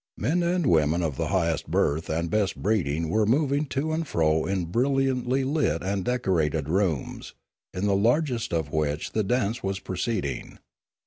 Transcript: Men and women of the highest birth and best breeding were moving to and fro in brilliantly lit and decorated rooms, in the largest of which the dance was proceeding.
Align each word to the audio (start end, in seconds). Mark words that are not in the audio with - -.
Men 0.17 0.41
and 0.41 0.65
women 0.65 1.03
of 1.03 1.15
the 1.15 1.27
highest 1.27 1.69
birth 1.69 2.09
and 2.09 2.27
best 2.31 2.55
breeding 2.59 3.07
were 3.07 3.27
moving 3.27 3.67
to 3.67 3.91
and 3.91 4.07
fro 4.07 4.45
in 4.45 4.65
brilliantly 4.65 5.43
lit 5.43 5.83
and 5.83 6.03
decorated 6.03 6.67
rooms, 6.67 7.35
in 7.71 7.85
the 7.85 7.95
largest 7.95 8.51
of 8.51 8.71
which 8.71 9.11
the 9.11 9.23
dance 9.23 9.61
was 9.61 9.79
proceeding. 9.79 10.57